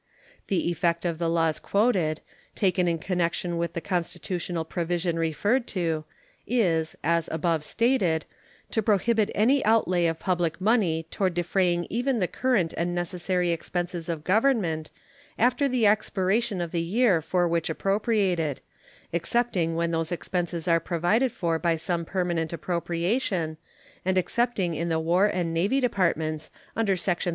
The 0.47 0.67
effect 0.71 1.05
of 1.05 1.19
the 1.19 1.29
laws 1.29 1.59
quoted, 1.59 2.21
taken 2.55 2.87
in 2.87 2.97
connection 2.97 3.59
with 3.59 3.73
the 3.73 3.81
constitutional 3.81 4.65
provision 4.65 5.19
referred 5.19 5.67
to, 5.77 6.05
is, 6.47 6.95
as 7.03 7.29
above 7.31 7.63
stated, 7.63 8.25
to 8.71 8.81
prohibit 8.81 9.29
any 9.35 9.63
outlay 9.63 10.07
of 10.07 10.17
public 10.19 10.59
money 10.59 11.05
toward 11.11 11.35
defraying 11.35 11.85
even 11.91 12.17
the 12.17 12.27
current 12.27 12.73
and 12.75 12.95
necessary 12.95 13.51
expenses 13.51 14.09
of 14.09 14.23
Government 14.23 14.89
after 15.37 15.67
the 15.69 15.85
expiration 15.85 16.61
of 16.61 16.71
the 16.71 16.81
year 16.81 17.21
for 17.21 17.47
which 17.47 17.69
appropriated, 17.69 18.59
excepting 19.13 19.75
when 19.75 19.91
those 19.91 20.11
expenses 20.11 20.67
are 20.67 20.79
provided 20.79 21.31
for 21.31 21.59
by 21.59 21.75
some 21.75 22.05
permanent 22.05 22.51
appropriation, 22.51 23.55
and 24.03 24.17
excepting 24.17 24.73
in 24.73 24.89
the 24.89 24.99
War 24.99 25.27
and 25.27 25.53
Navy 25.53 25.79
Departments, 25.79 26.49
under 26.75 26.95
section 26.97 27.29
3732. 27.29 27.29